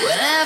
[0.00, 0.44] wait it out,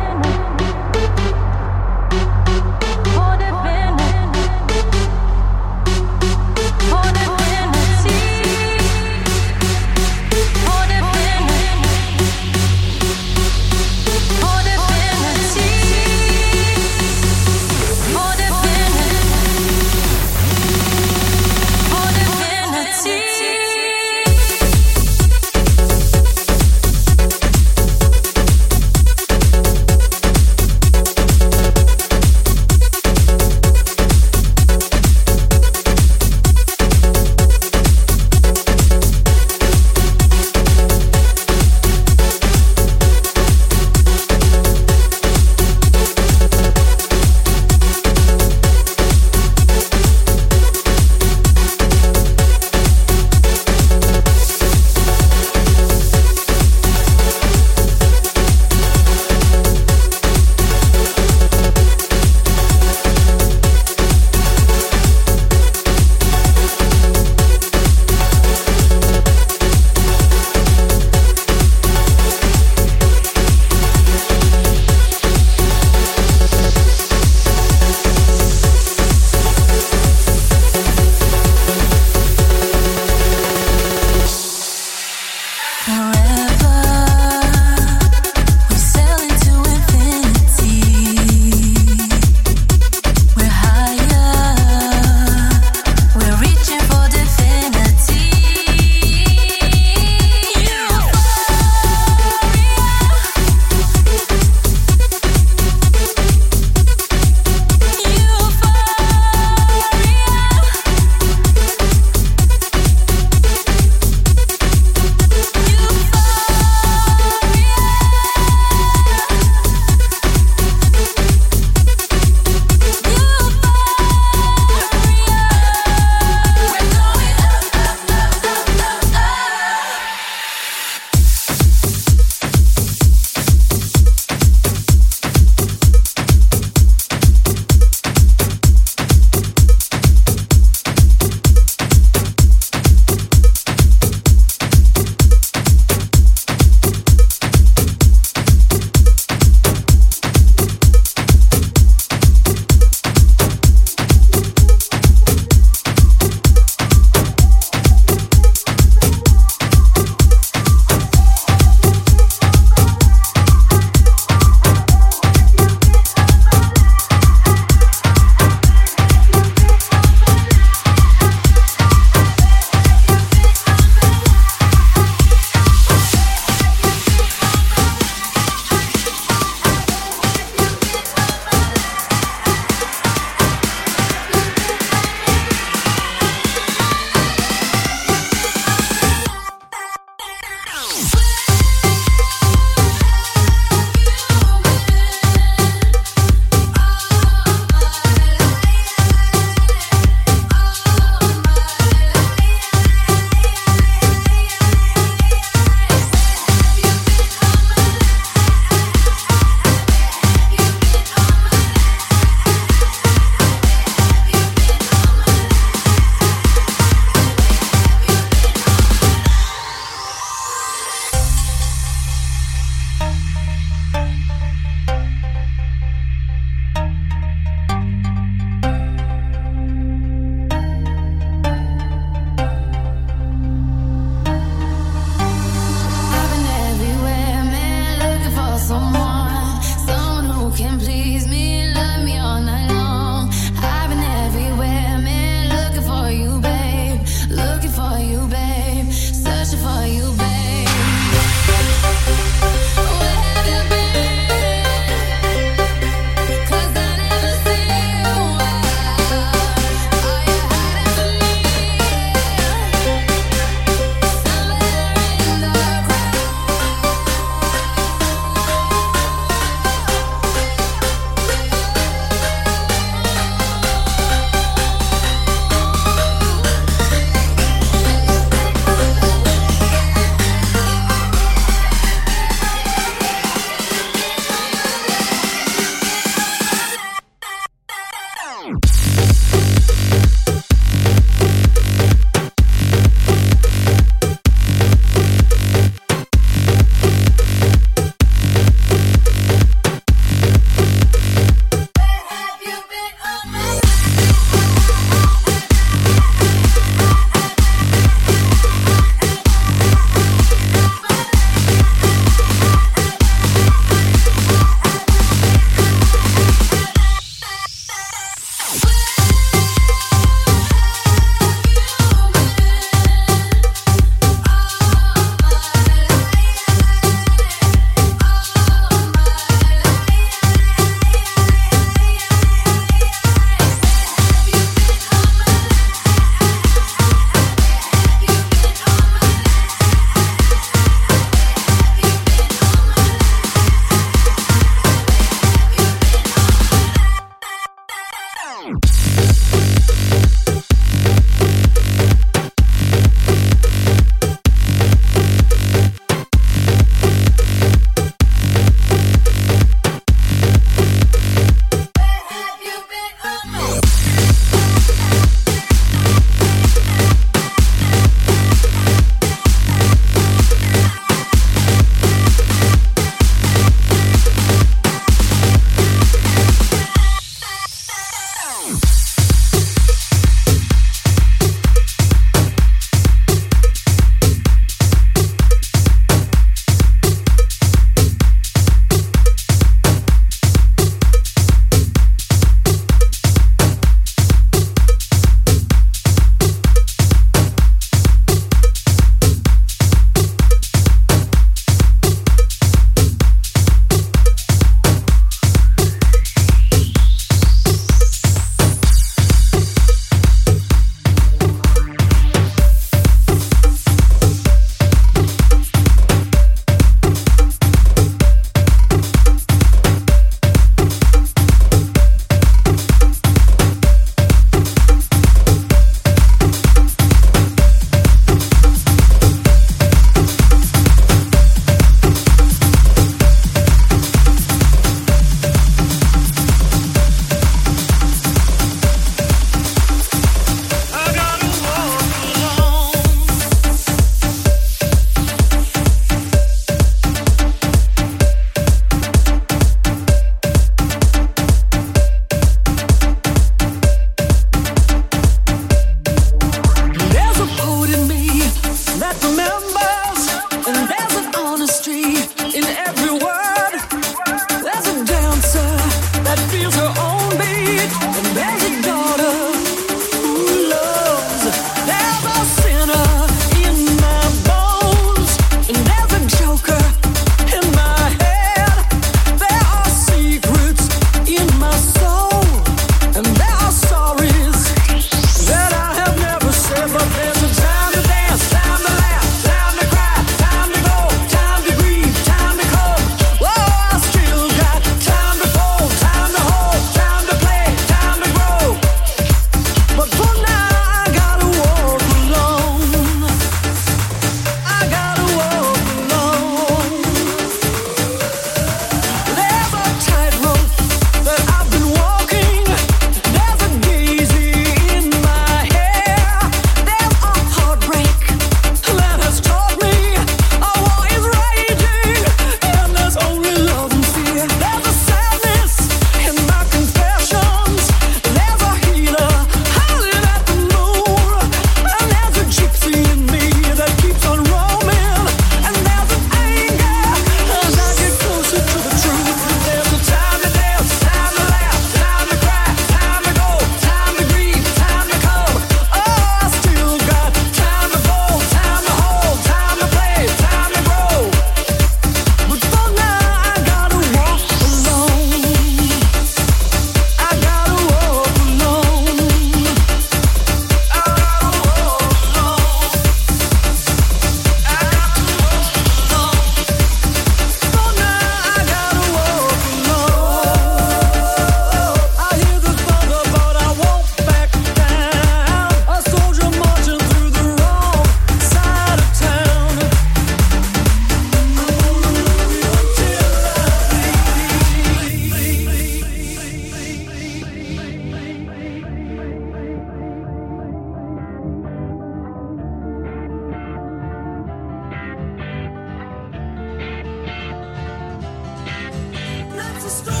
[599.71, 600.00] stone.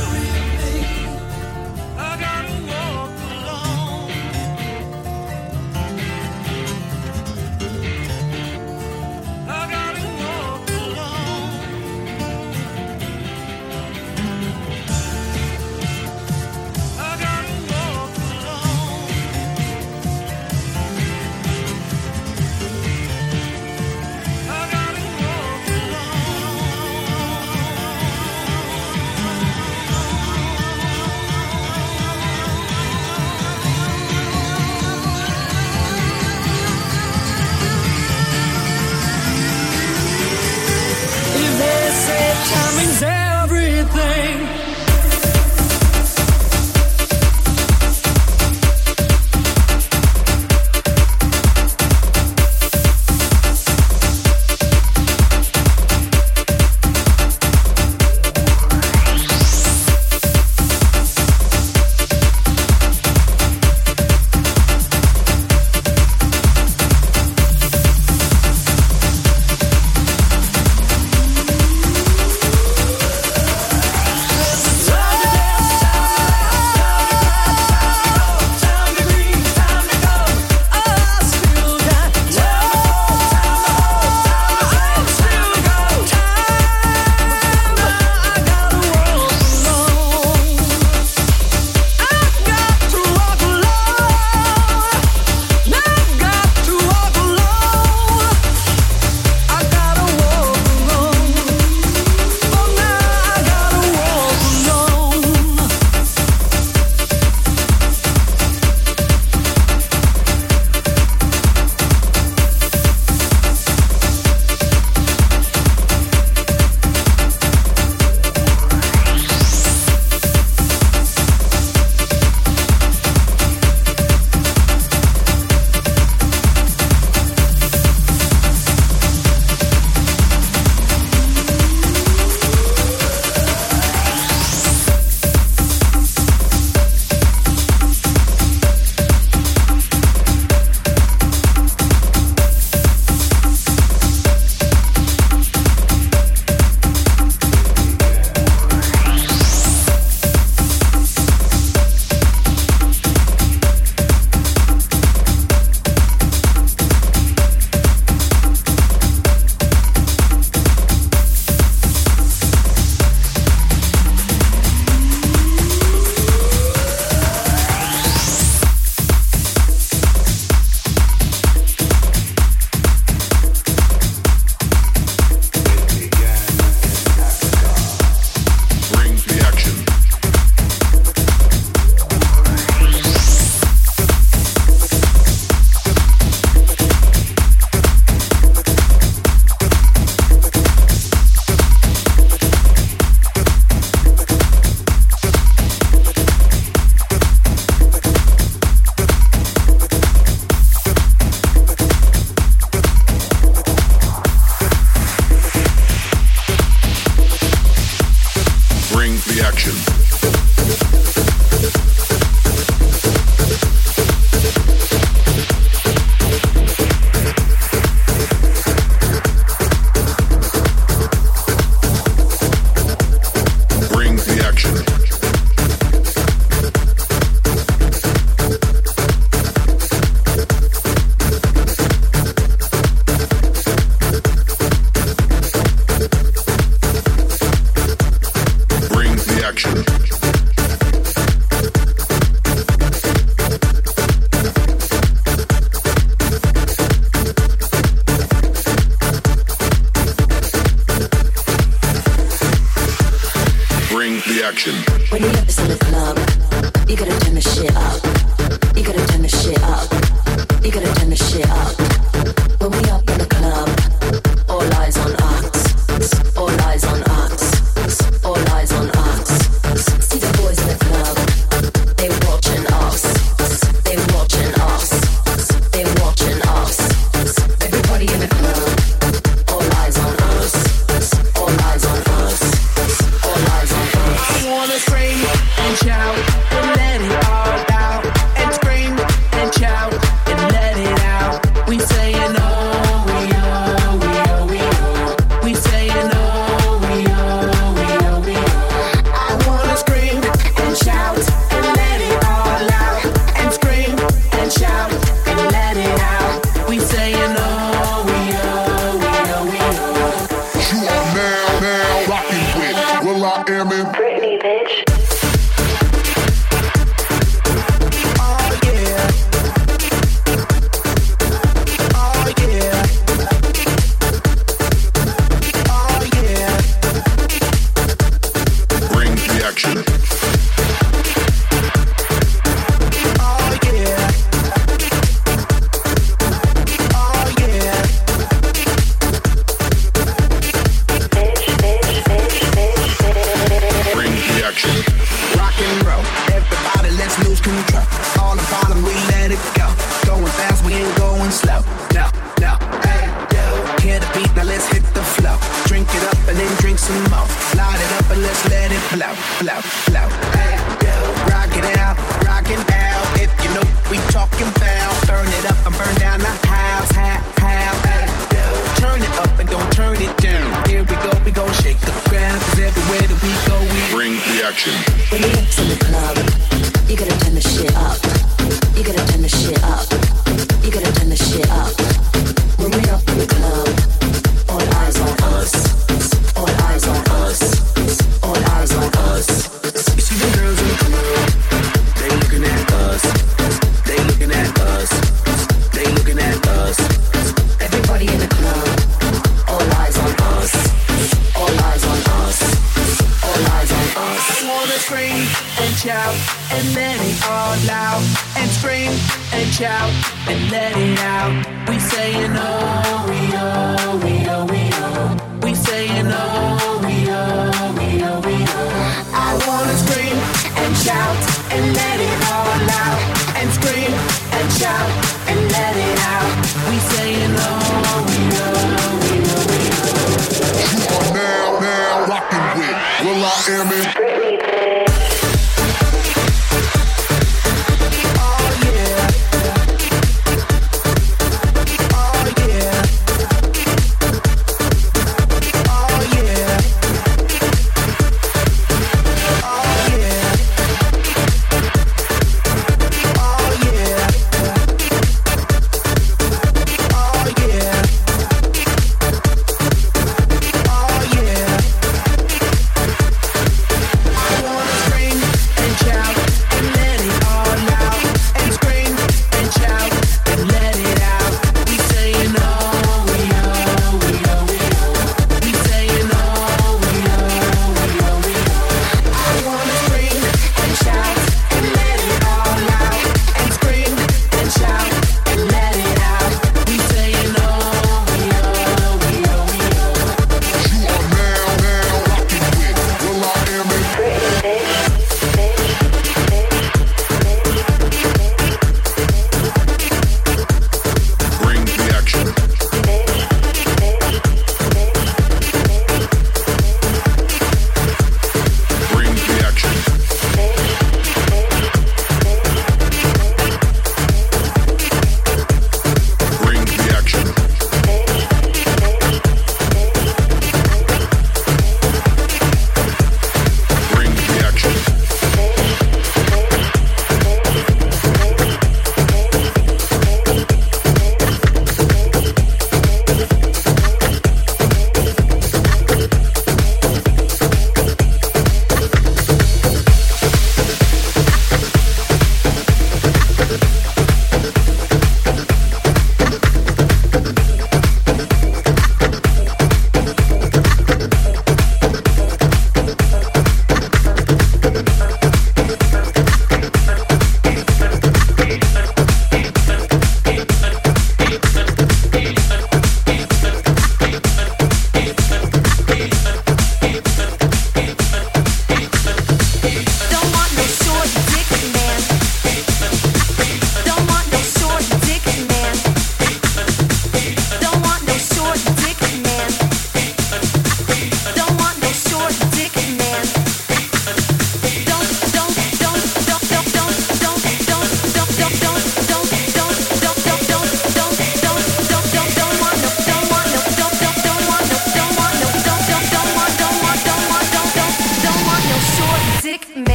[433.21, 434.10] wanna hear?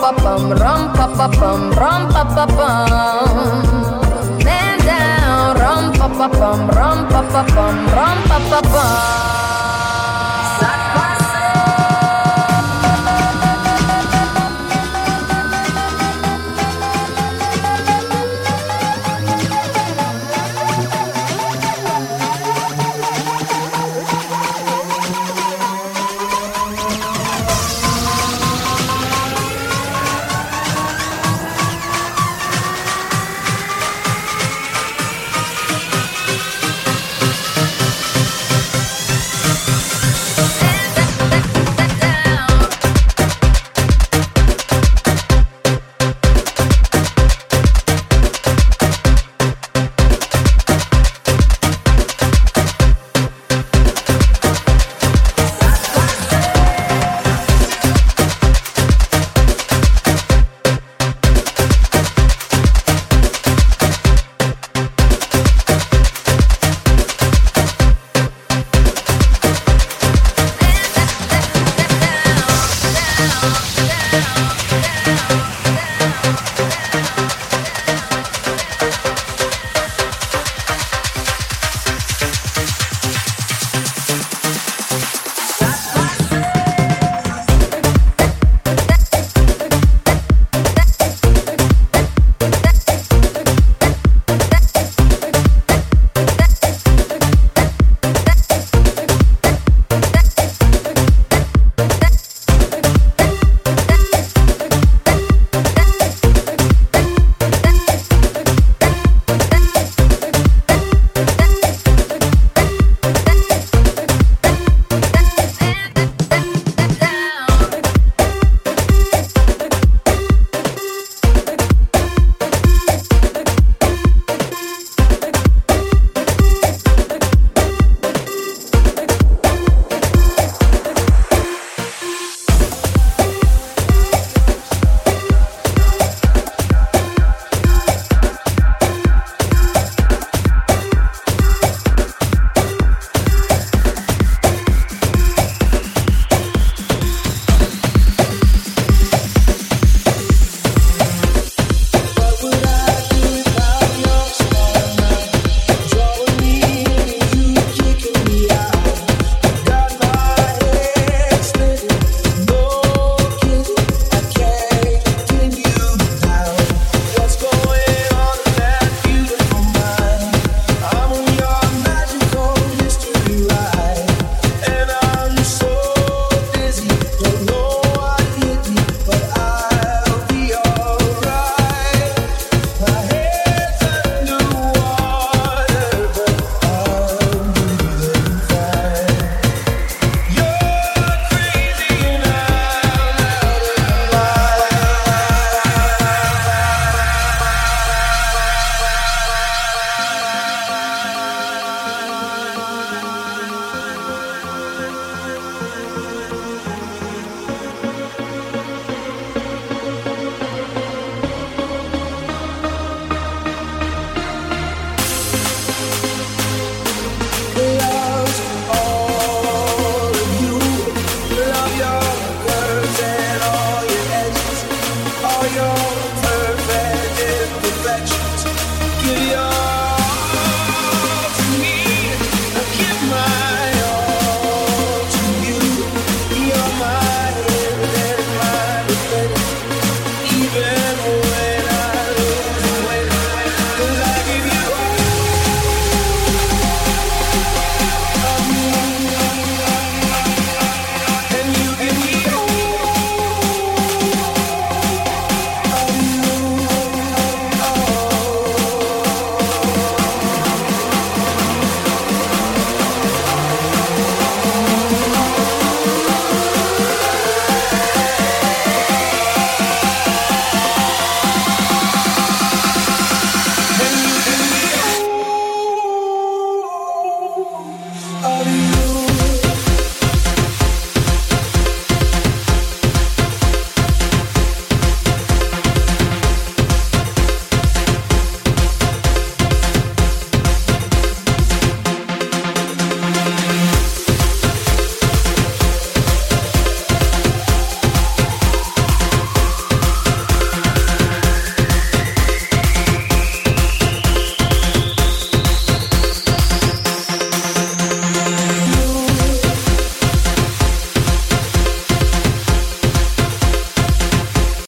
[0.00, 3.62] pa pam, rum pa pa pam, rum pa pa pam.
[4.44, 9.45] Man down, rum pa pa pam, rum pa pa pam, rum pa pa pam.